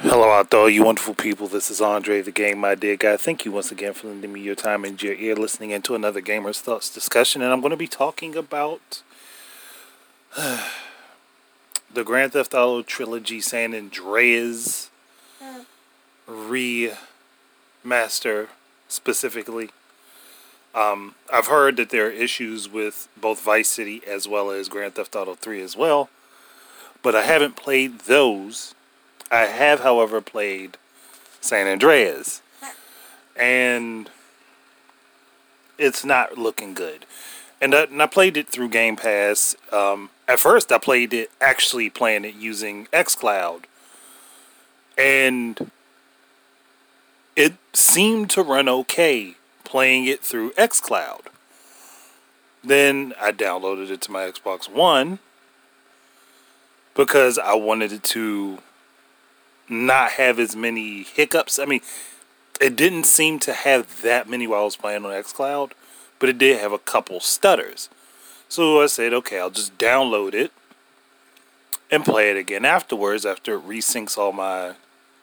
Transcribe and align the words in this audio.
Hello 0.00 0.30
out 0.30 0.50
there, 0.50 0.68
you 0.68 0.84
wonderful 0.84 1.14
people. 1.14 1.48
This 1.48 1.70
is 1.70 1.80
Andre, 1.80 2.20
the 2.20 2.30
game, 2.30 2.66
idea 2.66 2.98
guy. 2.98 3.16
Thank 3.16 3.46
you 3.46 3.52
once 3.52 3.72
again 3.72 3.94
for 3.94 4.08
lending 4.08 4.30
me 4.30 4.42
your 4.42 4.54
time 4.54 4.84
and 4.84 5.02
your 5.02 5.14
ear 5.14 5.34
listening 5.34 5.70
into 5.70 5.94
another 5.94 6.20
Gamer's 6.20 6.60
Thoughts 6.60 6.92
discussion. 6.92 7.40
And 7.40 7.50
I'm 7.50 7.62
going 7.62 7.70
to 7.70 7.78
be 7.78 7.86
talking 7.86 8.36
about 8.36 9.00
the 10.36 12.04
Grand 12.04 12.34
Theft 12.34 12.52
Auto 12.52 12.82
trilogy 12.82 13.40
San 13.40 13.74
Andreas 13.74 14.90
remaster 16.28 16.98
specifically. 18.88 19.70
Um, 20.74 21.14
I've 21.32 21.46
heard 21.46 21.78
that 21.78 21.88
there 21.88 22.08
are 22.08 22.10
issues 22.10 22.68
with 22.68 23.08
both 23.18 23.40
Vice 23.40 23.70
City 23.70 24.02
as 24.06 24.28
well 24.28 24.50
as 24.50 24.68
Grand 24.68 24.96
Theft 24.96 25.16
Auto 25.16 25.34
3 25.36 25.62
as 25.62 25.74
well, 25.74 26.10
but 27.02 27.14
I 27.14 27.22
haven't 27.22 27.56
played 27.56 28.00
those. 28.00 28.74
I 29.30 29.46
have, 29.46 29.80
however, 29.80 30.20
played 30.20 30.76
San 31.40 31.66
Andreas, 31.66 32.42
and 33.34 34.10
it's 35.78 36.04
not 36.04 36.38
looking 36.38 36.74
good. 36.74 37.06
And 37.60 37.74
I, 37.74 37.84
and 37.84 38.02
I 38.02 38.06
played 38.06 38.36
it 38.36 38.48
through 38.48 38.68
Game 38.68 38.96
Pass. 38.96 39.56
Um, 39.72 40.10
at 40.28 40.38
first, 40.38 40.70
I 40.70 40.78
played 40.78 41.12
it 41.12 41.30
actually 41.40 41.90
playing 41.90 42.24
it 42.24 42.34
using 42.34 42.86
XCloud, 42.86 43.64
and 44.96 45.70
it 47.34 47.54
seemed 47.72 48.30
to 48.30 48.42
run 48.42 48.68
okay 48.68 49.36
playing 49.64 50.06
it 50.06 50.22
through 50.22 50.52
xCloud. 50.52 51.26
Then 52.64 53.12
I 53.20 53.32
downloaded 53.32 53.90
it 53.90 54.00
to 54.02 54.10
my 54.10 54.22
Xbox 54.30 54.68
One 54.70 55.18
because 56.94 57.38
I 57.38 57.54
wanted 57.54 57.92
it 57.92 58.02
to 58.04 58.58
not 59.68 60.12
have 60.12 60.38
as 60.38 60.54
many 60.54 61.02
hiccups. 61.02 61.58
I 61.58 61.64
mean, 61.64 61.80
it 62.60 62.76
didn't 62.76 63.04
seem 63.04 63.38
to 63.40 63.52
have 63.52 64.02
that 64.02 64.28
many 64.28 64.46
while 64.46 64.62
I 64.62 64.64
was 64.64 64.76
playing 64.76 65.04
on 65.04 65.12
xCloud, 65.12 65.72
but 66.18 66.28
it 66.28 66.38
did 66.38 66.60
have 66.60 66.72
a 66.72 66.78
couple 66.78 67.20
stutters. 67.20 67.88
So 68.48 68.80
I 68.82 68.86
said, 68.86 69.12
okay, 69.12 69.40
I'll 69.40 69.50
just 69.50 69.76
download 69.76 70.34
it 70.34 70.52
and 71.90 72.04
play 72.04 72.30
it 72.30 72.36
again 72.36 72.64
afterwards 72.64 73.26
after 73.26 73.54
it 73.54 73.66
resyncs 73.66 74.16
all 74.16 74.32
my 74.32 74.74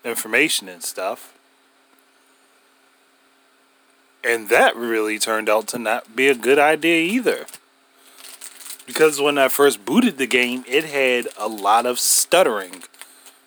information 0.03 0.69
and 0.69 0.83
stuff. 0.83 1.33
And 4.23 4.49
that 4.49 4.75
really 4.75 5.19
turned 5.19 5.49
out 5.49 5.67
to 5.67 5.79
not 5.79 6.15
be 6.15 6.27
a 6.29 6.35
good 6.35 6.59
idea 6.59 7.01
either. 7.01 7.45
Because 8.85 9.19
when 9.19 9.37
I 9.37 9.47
first 9.47 9.85
booted 9.85 10.17
the 10.17 10.27
game, 10.27 10.63
it 10.67 10.85
had 10.85 11.27
a 11.37 11.47
lot 11.47 11.85
of 11.85 11.99
stuttering 11.99 12.83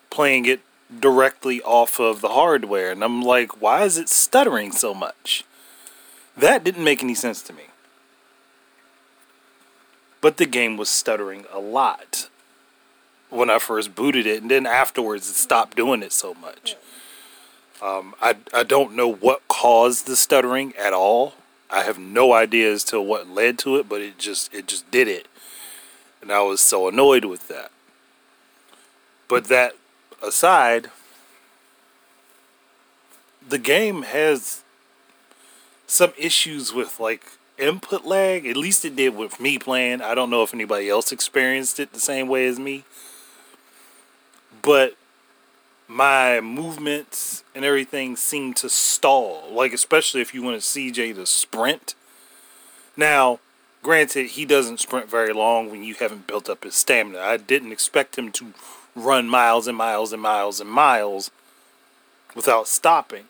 playing 0.09 0.45
it 0.45 0.61
directly 0.99 1.61
off 1.61 1.99
of 1.99 2.21
the 2.21 2.29
hardware. 2.29 2.91
And 2.91 3.03
I'm 3.03 3.21
like, 3.21 3.61
why 3.61 3.83
is 3.83 3.97
it 3.97 4.09
stuttering 4.09 4.71
so 4.71 4.93
much? 4.93 5.43
That 6.35 6.63
didn't 6.63 6.83
make 6.83 7.03
any 7.03 7.15
sense 7.15 7.41
to 7.43 7.53
me. 7.53 7.63
But 10.21 10.37
the 10.37 10.45
game 10.45 10.77
was 10.77 10.89
stuttering 10.89 11.45
a 11.51 11.59
lot 11.59 12.29
when 13.29 13.49
I 13.49 13.59
first 13.59 13.93
booted 13.93 14.25
it, 14.25 14.41
and 14.41 14.49
then 14.49 14.65
afterwards 14.65 15.29
it 15.29 15.35
stopped 15.35 15.75
doing 15.75 16.01
it 16.01 16.13
so 16.13 16.33
much. 16.33 16.75
Um, 17.81 18.15
I, 18.21 18.35
I 18.53 18.63
don't 18.63 18.95
know 18.95 19.11
what 19.11 19.47
caused 19.47 20.07
the 20.07 20.15
stuttering 20.15 20.73
at 20.75 20.93
all. 20.93 21.35
I 21.69 21.83
have 21.83 21.99
no 21.99 22.33
idea 22.33 22.71
as 22.71 22.83
to 22.85 23.01
what 23.01 23.29
led 23.29 23.59
to 23.59 23.75
it, 23.75 23.89
but 23.89 24.01
it 24.01 24.17
just 24.17 24.53
it 24.53 24.67
just 24.67 24.89
did 24.89 25.07
it. 25.07 25.27
And 26.21 26.31
I 26.31 26.41
was 26.41 26.61
so 26.61 26.87
annoyed 26.87 27.25
with 27.25 27.47
that. 27.49 27.71
But 29.27 29.45
that 29.45 29.73
aside, 30.21 30.89
the 33.47 33.57
game 33.57 34.03
has 34.03 34.63
some 35.85 36.13
issues 36.17 36.73
with 36.73 36.99
like 36.99 37.23
input 37.57 38.05
lag. 38.05 38.45
At 38.45 38.57
least 38.57 38.85
it 38.85 38.95
did 38.95 39.15
with 39.15 39.39
me 39.39 39.57
playing. 39.57 40.01
I 40.01 40.15
don't 40.15 40.29
know 40.29 40.43
if 40.43 40.53
anybody 40.53 40.89
else 40.89 41.11
experienced 41.11 41.79
it 41.79 41.93
the 41.93 41.99
same 41.99 42.27
way 42.27 42.45
as 42.47 42.59
me. 42.59 42.83
But 44.61 44.95
my 45.87 46.41
movements 46.41 47.43
and 47.55 47.63
everything 47.63 48.15
seem 48.15 48.53
to 48.55 48.69
stall. 48.69 49.43
Like 49.51 49.73
especially 49.73 50.21
if 50.21 50.33
you 50.33 50.43
want 50.43 50.57
CJ 50.61 51.15
to 51.15 51.25
sprint. 51.25 51.95
Now, 52.95 53.39
granted, 53.83 54.31
he 54.31 54.43
doesn't 54.43 54.79
sprint 54.79 55.09
very 55.09 55.31
long 55.31 55.69
when 55.69 55.83
you 55.83 55.95
haven't 55.95 56.27
built 56.27 56.49
up 56.49 56.63
his 56.63 56.75
stamina. 56.75 57.19
I 57.19 57.37
didn't 57.37 57.71
expect 57.71 58.17
him 58.17 58.31
to 58.33 58.53
run 58.97 59.29
miles 59.29 59.67
and 59.67 59.77
miles 59.77 60.11
and 60.11 60.21
miles 60.21 60.59
and 60.59 60.69
miles 60.69 61.31
without 62.35 62.67
stopping. 62.67 63.25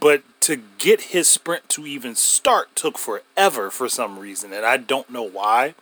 But 0.00 0.22
to 0.40 0.60
get 0.78 1.00
his 1.00 1.28
sprint 1.28 1.68
to 1.70 1.86
even 1.86 2.14
start 2.14 2.74
took 2.74 2.98
forever 2.98 3.70
for 3.70 3.88
some 3.88 4.18
reason, 4.18 4.52
and 4.52 4.66
I 4.66 4.76
don't 4.76 5.10
know 5.10 5.22
why. 5.22 5.74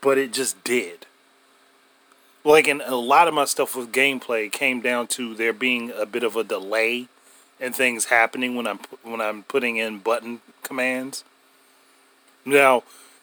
But 0.00 0.18
it 0.18 0.32
just 0.32 0.62
did 0.64 1.06
like 2.44 2.66
and 2.66 2.82
a 2.82 2.96
lot 2.96 3.28
of 3.28 3.34
my 3.34 3.44
stuff 3.44 3.76
with 3.76 3.92
gameplay 3.92 4.50
came 4.50 4.80
down 4.80 5.06
to 5.06 5.34
there 5.34 5.52
being 5.52 5.92
a 5.92 6.06
bit 6.06 6.24
of 6.24 6.36
a 6.36 6.44
delay 6.44 7.06
in 7.60 7.72
things 7.72 8.06
happening 8.06 8.56
when 8.56 8.66
I'm 8.66 8.80
when 9.02 9.20
I'm 9.20 9.44
putting 9.44 9.76
in 9.76 9.98
button 9.98 10.40
commands. 10.62 11.24
Now, 12.44 12.82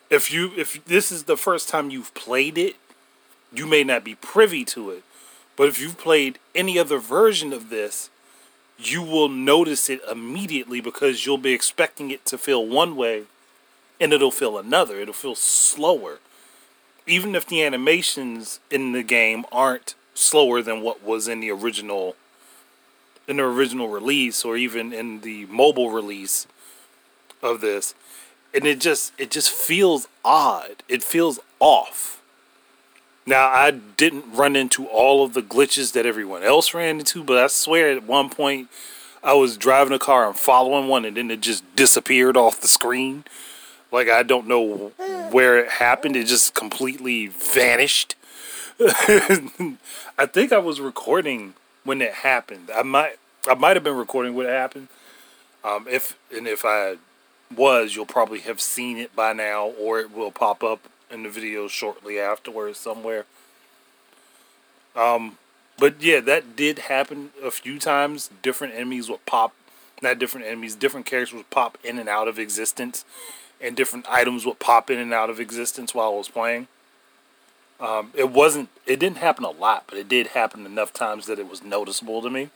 if 0.10 0.32
you 0.32 0.52
if 0.56 0.84
this 0.86 1.12
is 1.12 1.26
the 1.26 1.38
first 1.38 1.68
time 1.70 1.90
you've 1.90 2.14
played 2.14 2.58
it, 2.58 2.76
you 3.54 3.66
may 3.66 3.84
not 3.84 4.04
be 4.04 4.16
privy 4.16 4.64
to 4.66 4.92
it. 4.92 5.04
But 5.56 5.68
if 5.68 5.80
you've 5.80 5.98
played 5.98 6.40
any 6.56 6.80
other 6.80 7.00
version 7.00 7.52
of 7.52 7.70
this, 7.70 8.10
you 8.78 9.02
will 9.02 9.28
notice 9.28 9.90
it 9.90 10.02
immediately 10.10 10.80
because 10.80 11.26
you'll 11.26 11.38
be 11.38 11.54
expecting 11.54 12.12
it 12.12 12.26
to 12.26 12.38
feel 12.38 12.66
one 12.66 12.96
way 12.96 13.24
and 14.00 14.14
it'll 14.14 14.32
feel 14.32 14.58
another. 14.58 15.00
It'll 15.00 15.14
feel 15.14 15.36
slower 15.36 16.20
even 17.10 17.34
if 17.34 17.46
the 17.48 17.64
animations 17.64 18.60
in 18.70 18.92
the 18.92 19.04
game 19.04 19.44
aren't 19.52 19.96
slower 20.14 20.62
than 20.62 20.81
what 20.81 21.04
was 21.04 21.28
in 21.28 21.40
the 21.40 21.50
original 21.50 22.16
in 23.28 23.38
the 23.38 23.44
original 23.44 23.88
release 23.88 24.44
or 24.46 24.58
even 24.58 24.94
in 24.94 25.22
the 25.22 25.46
mobile 25.48 25.92
release 25.92 26.48
of 27.42 27.62
this 27.62 27.96
and 28.54 28.66
it 28.66 28.80
just 28.80 29.12
it 29.18 29.31
just 29.31 29.50
feels 29.50 30.08
odd 30.24 30.84
it 30.88 31.04
feels 31.04 31.40
off 31.60 32.19
now 33.30 33.48
i 33.48 33.72
didn't 33.72 34.26
run 34.34 34.56
into 34.56 34.86
all 34.88 35.24
of 35.24 35.34
the 35.34 35.42
glitches 35.42 35.94
that 35.94 36.06
everyone 36.06 36.44
else 36.44 36.74
ran 36.74 37.00
into 37.00 37.24
but 37.24 37.38
i 37.38 37.48
swear 37.48 37.92
at 37.92 38.04
one 38.04 38.30
point 38.30 38.68
i 39.24 39.34
was 39.34 39.58
driving 39.58 39.94
a 39.94 40.00
car 40.00 40.28
and 40.28 40.38
following 40.38 40.88
one 40.88 41.06
and 41.06 41.18
then 41.18 41.32
it 41.32 41.42
just 41.42 41.64
disappeared 41.76 42.36
off 42.36 42.60
the 42.62 42.68
screen 42.68 43.24
like 43.92 44.10
I 44.10 44.24
don't 44.24 44.48
know 44.48 44.92
where 45.32 45.60
it 45.60 45.70
happened. 45.70 46.16
It 46.16 46.28
just 46.28 46.54
completely 46.54 47.28
vanished. 47.28 48.16
I 48.80 50.26
think 50.26 50.52
I 50.52 50.60
was 50.60 50.80
recording 50.80 51.54
when 51.84 52.02
it 52.02 52.14
happened. 52.14 52.70
I 52.74 52.84
might 52.84 53.18
I 53.48 53.56
might 53.56 53.76
have 53.76 53.84
been 53.84 53.96
recording 53.98 54.36
what 54.36 54.46
happened. 54.46 54.88
Um, 55.64 55.88
if 55.90 56.18
and 56.36 56.48
if 56.48 56.64
I 56.66 56.98
was, 57.56 57.96
you'll 57.96 58.06
probably 58.06 58.40
have 58.42 58.62
seen 58.62 58.98
it 58.98 59.16
by 59.16 59.34
now, 59.34 59.68
or 59.68 60.00
it 60.00 60.16
will 60.16 60.32
pop 60.32 60.64
up 60.64 60.88
in 61.12 61.24
the 61.24 61.30
video 61.30 61.68
shortly 61.68 62.20
afterwards 62.20 62.78
somewhere. 62.78 63.25
Um, 64.96 65.38
but 65.78 66.02
yeah, 66.02 66.20
that 66.20 66.56
did 66.56 66.80
happen 66.80 67.30
a 67.44 67.52
few 67.52 67.80
times. 67.80 68.30
Different 68.42 68.74
enemies 68.74 69.09
would 69.09 69.25
pop, 69.25 69.53
not 70.02 70.19
different 70.19 70.46
enemies, 70.46 70.75
different 70.75 71.06
characters 71.06 71.36
would 71.36 71.50
pop 71.50 71.78
in 71.84 72.00
and 72.00 72.09
out 72.09 72.28
of 72.28 72.38
existence 72.38 73.06
and 73.62 73.75
different 73.75 74.06
items 74.09 74.46
would 74.46 74.59
pop 74.59 74.90
in 74.90 74.98
and 74.98 75.14
out 75.14 75.30
of 75.30 75.40
existence 75.40 75.94
while 75.94 76.14
I 76.14 76.18
was 76.18 76.30
playing. 76.30 76.68
Um, 77.80 78.12
it 78.14 78.30
wasn't. 78.30 78.69
It 78.86 79.00
didn't 79.00 79.18
happen 79.18 79.46
a 79.46 79.52
lot, 79.52 79.86
but 79.88 79.98
it 79.98 80.09
did 80.09 80.28
happen 80.28 80.66
enough 80.66 80.92
times 80.92 81.28
that 81.28 81.39
it 81.39 81.50
was 81.50 81.63
noticeable 81.63 82.22
to 82.22 82.30
me. 82.30 82.50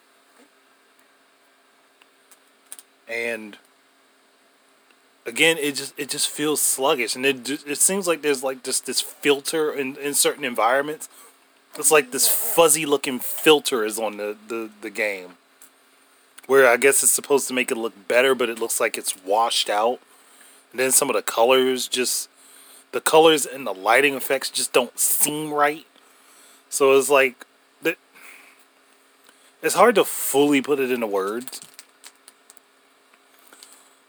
And 3.07 3.57
again, 5.25 5.57
it 5.57 5.75
just 5.75 5.93
it 5.97 6.09
just 6.09 6.29
feels 6.29 6.61
sluggish, 6.61 7.15
and 7.15 7.25
it 7.25 7.49
it 7.49 7.77
seems 7.77 8.07
like 8.07 8.21
there's 8.21 8.43
like 8.43 8.63
just 8.63 8.85
this 8.85 9.01
filter 9.01 9.71
in 9.71 9.95
in 9.97 10.13
certain 10.13 10.43
environments. 10.43 11.09
It's 11.77 11.91
like 11.91 12.11
this 12.11 12.27
fuzzy 12.27 12.85
looking 12.85 13.19
filter 13.19 13.85
is 13.85 13.97
on 13.99 14.17
the 14.17 14.35
the 14.47 14.69
the 14.81 14.89
game, 14.89 15.37
where 16.47 16.67
I 16.67 16.77
guess 16.77 17.03
it's 17.03 17.11
supposed 17.11 17.47
to 17.47 17.53
make 17.53 17.71
it 17.71 17.77
look 17.77 18.07
better, 18.07 18.35
but 18.35 18.49
it 18.49 18.59
looks 18.59 18.79
like 18.79 18.97
it's 18.97 19.15
washed 19.23 19.69
out 19.69 19.99
and 20.73 20.79
then 20.79 20.91
some 20.91 21.09
of 21.09 21.15
the 21.15 21.21
colors 21.21 21.87
just 21.87 22.27
the 22.91 22.99
colors 22.99 23.45
and 23.45 23.65
the 23.65 23.73
lighting 23.73 24.15
effects 24.15 24.49
just 24.49 24.73
don't 24.73 24.99
seem 24.99 25.53
right. 25.53 25.85
So 26.69 26.97
it's 26.97 27.09
like 27.09 27.45
it's 29.61 29.75
hard 29.75 29.95
to 29.95 30.03
fully 30.03 30.61
put 30.61 30.79
it 30.81 30.91
into 30.91 31.07
words. 31.07 31.61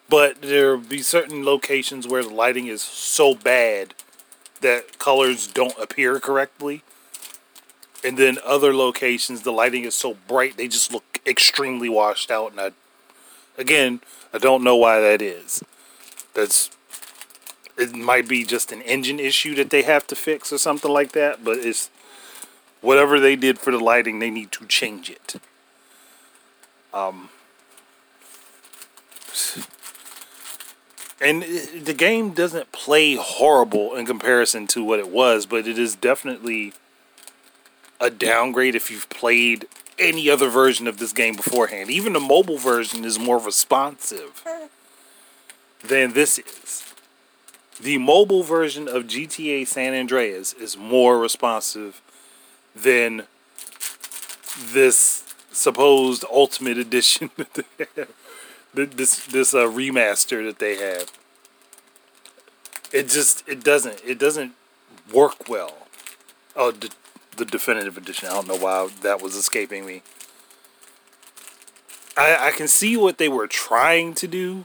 But 0.08 0.42
there'll 0.42 0.78
be 0.78 1.02
certain 1.02 1.44
locations 1.44 2.06
where 2.06 2.22
the 2.22 2.34
lighting 2.34 2.66
is 2.66 2.82
so 2.82 3.34
bad 3.34 3.94
that 4.60 4.98
colors 4.98 5.46
don't 5.46 5.78
appear 5.78 6.20
correctly. 6.20 6.82
And 8.04 8.18
then 8.18 8.38
other 8.44 8.74
locations, 8.74 9.42
the 9.42 9.52
lighting 9.52 9.84
is 9.84 9.94
so 9.94 10.16
bright 10.28 10.56
they 10.56 10.68
just 10.68 10.92
look 10.92 11.20
extremely 11.26 11.88
washed 11.88 12.30
out. 12.30 12.52
And 12.52 12.60
I, 12.60 12.70
again, 13.56 14.00
I 14.32 14.38
don't 14.38 14.62
know 14.62 14.76
why 14.76 15.00
that 15.00 15.22
is. 15.22 15.62
That's 16.34 16.70
it 17.76 17.94
might 17.94 18.28
be 18.28 18.44
just 18.44 18.72
an 18.72 18.82
engine 18.82 19.18
issue 19.18 19.54
that 19.56 19.70
they 19.70 19.82
have 19.82 20.06
to 20.08 20.14
fix 20.14 20.52
or 20.52 20.58
something 20.58 20.90
like 20.90 21.12
that. 21.12 21.44
But 21.44 21.58
it's 21.58 21.90
whatever 22.80 23.18
they 23.18 23.36
did 23.36 23.58
for 23.58 23.70
the 23.70 23.78
lighting, 23.78 24.18
they 24.18 24.30
need 24.30 24.52
to 24.52 24.66
change 24.66 25.10
it. 25.10 25.36
Um, 26.92 27.30
and 31.24 31.42
the 31.42 31.94
game 31.94 32.30
doesn't 32.30 32.70
play 32.70 33.14
horrible 33.14 33.96
in 33.96 34.04
comparison 34.04 34.66
to 34.68 34.84
what 34.84 34.98
it 34.98 35.08
was, 35.08 35.46
but 35.46 35.66
it 35.66 35.78
is 35.78 35.96
definitely 35.96 36.74
a 37.98 38.10
downgrade 38.10 38.74
if 38.74 38.90
you've 38.90 39.08
played 39.08 39.66
any 39.98 40.28
other 40.28 40.50
version 40.50 40.86
of 40.86 40.98
this 40.98 41.14
game 41.14 41.34
beforehand. 41.34 41.88
Even 41.88 42.12
the 42.12 42.20
mobile 42.20 42.58
version 42.58 43.06
is 43.06 43.18
more 43.18 43.38
responsive 43.38 44.44
than 45.82 46.12
this 46.12 46.38
is. 46.38 46.84
The 47.80 47.96
mobile 47.98 48.42
version 48.42 48.86
of 48.86 49.04
GTA 49.04 49.66
San 49.66 49.94
Andreas 49.94 50.52
is 50.52 50.76
more 50.76 51.18
responsive 51.18 52.02
than 52.76 53.26
this 54.58 55.24
supposed 55.50 56.24
ultimate 56.30 56.76
edition 56.86 57.30
this 58.74 59.26
this 59.26 59.54
uh, 59.54 59.66
remaster 59.66 60.44
that 60.44 60.58
they 60.58 60.76
have. 60.76 61.12
It 62.92 63.08
just 63.08 63.48
it 63.48 63.62
doesn't 63.64 64.02
it 64.04 64.18
doesn't 64.18 64.52
work 65.12 65.48
well. 65.48 65.88
Oh, 66.56 66.70
the, 66.70 66.90
the 67.36 67.44
definitive 67.44 67.96
edition. 67.96 68.28
I 68.28 68.34
don't 68.34 68.48
know 68.48 68.56
why 68.56 68.88
that 69.02 69.20
was 69.20 69.34
escaping 69.34 69.86
me. 69.86 70.02
I 72.16 72.48
I 72.48 72.50
can 72.52 72.68
see 72.68 72.96
what 72.96 73.18
they 73.18 73.28
were 73.28 73.46
trying 73.46 74.14
to 74.14 74.28
do, 74.28 74.64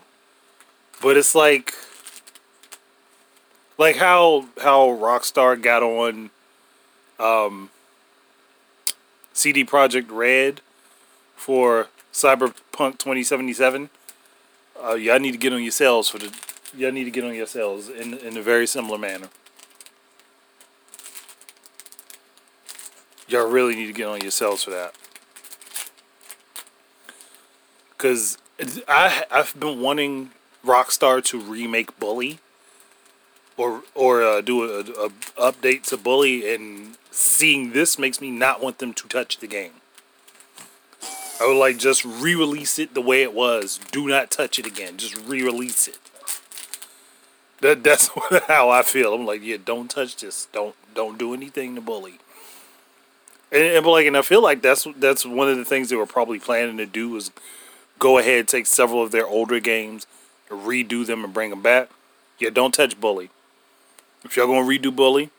but 1.01 1.17
it's 1.17 1.33
like 1.35 1.73
like 3.77 3.95
how 3.95 4.45
how 4.61 4.87
Rockstar 4.87 5.59
got 5.59 5.81
on 5.81 6.29
um 7.19 7.69
CD 9.33 9.63
Projekt 9.63 10.07
Red 10.11 10.61
for 11.35 11.87
Cyberpunk 12.11 12.97
2077. 12.97 13.89
Uh, 14.81 14.95
y'all 14.95 15.19
need 15.19 15.31
to 15.31 15.37
get 15.37 15.53
on 15.53 15.61
yourselves 15.61 16.09
for 16.09 16.17
the. 16.17 16.33
Y'all 16.75 16.91
need 16.91 17.05
to 17.05 17.11
get 17.11 17.23
on 17.23 17.33
yourselves 17.33 17.89
in 17.89 18.13
in 18.13 18.37
a 18.37 18.41
very 18.41 18.67
similar 18.67 18.97
manner. 18.97 19.27
Y'all 23.27 23.49
really 23.49 23.75
need 23.75 23.87
to 23.87 23.93
get 23.93 24.07
on 24.07 24.21
yourselves 24.21 24.63
for 24.63 24.71
that. 24.71 24.95
Cause 27.97 28.37
I 28.87 29.25
I've 29.29 29.59
been 29.59 29.81
wanting 29.81 30.31
Rockstar 30.65 31.23
to 31.25 31.39
remake 31.39 31.99
Bully. 31.99 32.39
Or 33.57 33.83
or 33.93 34.23
uh, 34.23 34.39
do 34.39 34.63
a, 34.63 34.79
a 34.79 35.09
update 35.51 35.83
to 35.89 35.97
Bully, 35.97 36.53
and 36.53 36.97
seeing 37.11 37.73
this 37.73 37.99
makes 37.99 38.21
me 38.21 38.31
not 38.31 38.61
want 38.63 38.77
them 38.77 38.93
to 38.93 39.07
touch 39.09 39.39
the 39.39 39.47
game. 39.47 39.78
I 41.39 41.47
would 41.47 41.57
like 41.57 41.77
just 41.77 42.03
re-release 42.03 42.79
it 42.79 42.93
the 42.93 43.01
way 43.01 43.23
it 43.23 43.33
was. 43.33 43.79
Do 43.91 44.07
not 44.07 44.29
touch 44.29 44.59
it 44.59 44.65
again. 44.65 44.97
Just 44.97 45.15
re-release 45.25 45.87
it. 45.87 45.97
That 47.61 47.83
that's 47.83 48.09
how 48.47 48.69
I 48.69 48.81
feel. 48.81 49.13
I'm 49.13 49.25
like, 49.25 49.41
yeah, 49.43 49.57
don't 49.63 49.89
touch 49.89 50.17
this. 50.17 50.47
Don't 50.51 50.75
don't 50.93 51.17
do 51.17 51.33
anything 51.33 51.75
to 51.75 51.81
bully. 51.81 52.19
And, 53.51 53.63
and 53.63 53.85
like, 53.85 54.05
and 54.05 54.17
I 54.17 54.21
feel 54.21 54.41
like 54.41 54.61
that's 54.61 54.87
that's 54.97 55.25
one 55.25 55.49
of 55.49 55.57
the 55.57 55.65
things 55.65 55.89
they 55.89 55.95
were 55.95 56.05
probably 56.05 56.39
planning 56.39 56.77
to 56.77 56.85
do 56.85 57.15
is 57.15 57.31
go 57.97 58.17
ahead 58.17 58.47
take 58.47 58.65
several 58.65 59.03
of 59.03 59.11
their 59.11 59.25
older 59.25 59.59
games, 59.59 60.07
redo 60.49 61.05
them, 61.05 61.23
and 61.23 61.33
bring 61.33 61.49
them 61.49 61.61
back. 61.61 61.89
Yeah, 62.37 62.49
don't 62.49 62.73
touch 62.73 62.99
bully. 62.99 63.29
If 64.23 64.37
y'all 64.37 64.47
gonna 64.47 64.67
redo 64.67 64.95
bully, 64.95 65.29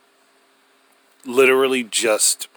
literally 1.24 1.82
just 1.84 2.48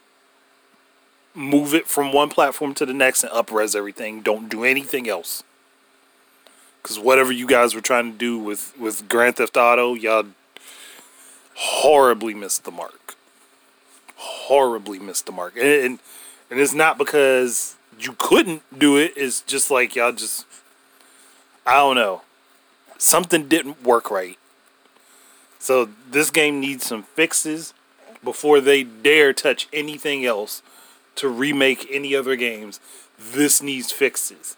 move 1.36 1.74
it 1.74 1.88
from 1.88 2.12
one 2.12 2.30
platform 2.30 2.74
to 2.76 2.86
the 2.86 2.94
next 2.94 3.24
and 3.24 3.32
upres 3.32 3.76
everything. 3.76 4.22
Don't 4.22 4.50
do 4.50 4.64
anything 4.64 5.10
else. 5.10 5.44
Because 6.82 7.00
whatever 7.00 7.32
you 7.32 7.48
guys 7.48 7.74
were 7.74 7.82
trying 7.82 8.12
to 8.12 8.18
do 8.18 8.38
with, 8.38 8.78
with 8.78 9.08
Grand 9.08 9.38
Theft 9.38 9.58
Auto, 9.58 9.94
y'all 9.94 10.26
horribly 11.56 12.34
missed 12.34 12.66
the 12.66 12.72
mark. 12.72 13.16
Horribly 14.16 15.00
missed 15.00 15.26
the 15.26 15.32
mark. 15.32 15.56
And, 15.56 15.66
and, 15.66 16.00
and 16.52 16.60
it's 16.60 16.74
not 16.74 16.98
because 16.98 17.76
you 18.00 18.16
couldn't 18.18 18.64
do 18.78 18.98
it, 18.98 19.14
it's 19.16 19.42
just 19.42 19.72
like 19.72 19.96
y'all 19.96 20.12
just, 20.12 20.46
I 21.66 21.76
don't 21.76 21.96
know. 21.96 22.22
Something 22.98 23.48
didn't 23.48 23.84
work 23.84 24.12
right. 24.12 24.38
So 25.60 25.90
this 26.10 26.30
game 26.30 26.60
needs 26.60 26.86
some 26.86 27.04
fixes 27.04 27.74
before 28.24 28.60
they 28.60 28.84
dare 28.84 29.32
touch 29.34 29.68
anything 29.72 30.26
else 30.26 30.62
to 31.16 31.30
remake 31.30 31.88
any 31.90 32.16
other 32.16 32.36
games. 32.36 32.80
This 33.20 33.62
needs 33.62 33.92
fixes. 33.92 34.58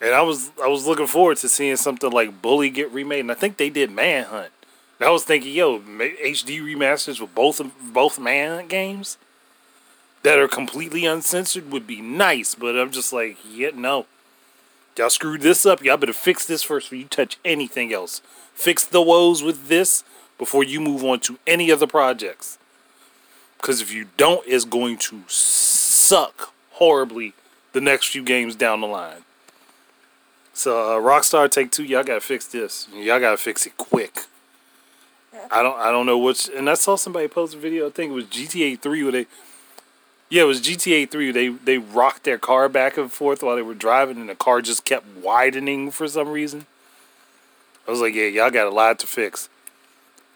And 0.00 0.14
I 0.14 0.22
was 0.22 0.50
I 0.62 0.68
was 0.68 0.86
looking 0.86 1.06
forward 1.06 1.38
to 1.38 1.48
seeing 1.48 1.76
something 1.76 2.10
like 2.10 2.42
Bully 2.42 2.70
get 2.70 2.90
remade, 2.90 3.20
and 3.20 3.30
I 3.30 3.34
think 3.34 3.56
they 3.56 3.70
did 3.70 3.90
Manhunt. 3.90 4.52
And 4.98 5.08
I 5.08 5.10
was 5.10 5.24
thinking, 5.24 5.52
yo, 5.52 5.80
HD 5.80 6.60
remasters 6.60 7.20
with 7.20 7.34
both 7.34 7.60
both 7.80 8.18
Manhunt 8.18 8.68
games 8.68 9.18
that 10.22 10.38
are 10.38 10.48
completely 10.48 11.04
uncensored 11.04 11.70
would 11.70 11.86
be 11.86 12.00
nice. 12.00 12.54
But 12.54 12.78
I'm 12.78 12.90
just 12.90 13.12
like, 13.12 13.38
yeah, 13.48 13.70
no. 13.74 14.06
Y'all 14.96 15.10
screwed 15.10 15.40
this 15.40 15.66
up. 15.66 15.82
Y'all 15.82 15.96
better 15.96 16.12
fix 16.12 16.46
this 16.46 16.62
first 16.62 16.86
before 16.86 16.98
you 16.98 17.04
touch 17.06 17.38
anything 17.44 17.92
else. 17.92 18.20
Fix 18.54 18.84
the 18.84 19.02
woes 19.02 19.42
with 19.42 19.68
this 19.68 20.04
before 20.38 20.62
you 20.62 20.80
move 20.80 21.02
on 21.02 21.20
to 21.20 21.38
any 21.46 21.70
other 21.70 21.86
projects. 21.86 22.58
Because 23.64 23.80
if 23.80 23.94
you 23.94 24.08
don't, 24.18 24.46
it's 24.46 24.66
going 24.66 24.98
to 24.98 25.22
suck 25.26 26.52
horribly 26.72 27.32
the 27.72 27.80
next 27.80 28.08
few 28.08 28.22
games 28.22 28.54
down 28.54 28.82
the 28.82 28.86
line. 28.86 29.24
So 30.52 30.98
uh, 30.98 31.00
Rockstar 31.00 31.50
Take 31.50 31.70
Two, 31.70 31.82
y'all 31.82 32.04
gotta 32.04 32.20
fix 32.20 32.46
this. 32.46 32.88
Y'all 32.92 33.18
gotta 33.18 33.38
fix 33.38 33.64
it 33.64 33.78
quick. 33.78 34.24
I 35.50 35.62
don't 35.62 35.78
I 35.78 35.90
don't 35.90 36.04
know 36.04 36.18
which. 36.18 36.50
And 36.54 36.68
I 36.68 36.74
saw 36.74 36.96
somebody 36.96 37.26
post 37.26 37.54
a 37.54 37.56
video. 37.56 37.86
I 37.86 37.90
think 37.90 38.10
it 38.10 38.14
was 38.14 38.26
GTA 38.26 38.78
Three 38.80 39.02
where 39.02 39.12
they. 39.12 39.26
Yeah, 40.28 40.42
it 40.42 40.46
was 40.46 40.60
GTA 40.60 41.10
Three. 41.10 41.32
They 41.32 41.48
they 41.48 41.78
rocked 41.78 42.24
their 42.24 42.36
car 42.36 42.68
back 42.68 42.98
and 42.98 43.10
forth 43.10 43.42
while 43.42 43.56
they 43.56 43.62
were 43.62 43.72
driving, 43.72 44.18
and 44.18 44.28
the 44.28 44.34
car 44.34 44.60
just 44.60 44.84
kept 44.84 45.06
widening 45.16 45.90
for 45.90 46.06
some 46.06 46.28
reason. 46.28 46.66
I 47.88 47.90
was 47.90 48.02
like, 48.02 48.12
yeah, 48.12 48.26
y'all 48.26 48.50
got 48.50 48.66
a 48.66 48.70
lot 48.70 48.98
to 48.98 49.06
fix. 49.06 49.48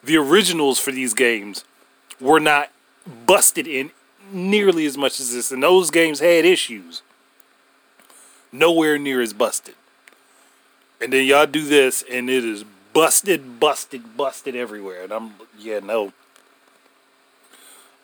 The 0.03 0.17
originals 0.17 0.79
for 0.79 0.93
these 0.93 1.13
games 1.13 1.65
were 2.19 2.41
not 2.41 2.71
busted 3.27 3.67
in 3.67 3.91
nearly 4.33 4.87
as 4.87 4.97
much 4.97 5.21
as 5.21 5.33
this, 5.33 5.51
and 5.51 5.63
those 5.63 5.91
games 5.91 6.21
had 6.21 6.45
issues. 6.45 7.03
Nowhere 8.53 8.99
near 8.99 9.21
as 9.21 9.33
busted. 9.33 9.75
And 11.01 11.13
then 11.13 11.27
y'all 11.27 11.47
do 11.47 11.65
this, 11.65 12.05
and 12.11 12.29
it 12.29 12.45
is 12.45 12.65
busted, 12.93 13.61
busted, 13.61 14.17
busted 14.17 14.57
everywhere. 14.57 15.05
And 15.05 15.13
I'm, 15.13 15.35
yeah, 15.59 15.81
no. 15.81 16.13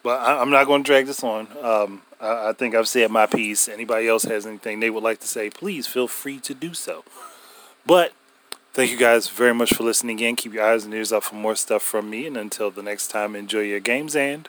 But 0.02 0.20
I, 0.20 0.40
am 0.40 0.50
not 0.50 0.66
going 0.66 0.82
to 0.82 0.86
drag 0.86 1.06
this 1.06 1.24
on. 1.24 1.48
Um, 1.62 2.02
I, 2.20 2.50
I 2.50 2.52
think 2.52 2.74
I've 2.74 2.88
said 2.88 3.10
my 3.10 3.26
piece. 3.26 3.68
Anybody 3.68 4.06
else 4.06 4.24
has 4.24 4.46
anything 4.46 4.80
they 4.80 4.90
would 4.90 5.02
like 5.02 5.20
to 5.20 5.26
say, 5.26 5.50
please 5.50 5.86
feel 5.86 6.08
free 6.08 6.38
to 6.40 6.54
do 6.54 6.74
so. 6.74 7.04
But 7.86 8.12
thank 8.74 8.90
you 8.90 8.98
guys 8.98 9.28
very 9.28 9.54
much 9.54 9.74
for 9.74 9.82
listening 9.82 10.16
again. 10.16 10.36
Keep 10.36 10.54
your 10.54 10.64
eyes 10.64 10.84
and 10.84 10.92
ears 10.94 11.12
out 11.12 11.24
for 11.24 11.34
more 11.34 11.56
stuff 11.56 11.82
from 11.82 12.10
me. 12.10 12.26
And 12.26 12.36
until 12.36 12.70
the 12.70 12.82
next 12.82 13.08
time, 13.08 13.34
enjoy 13.34 13.60
your 13.60 13.80
games 13.80 14.14
and 14.14 14.48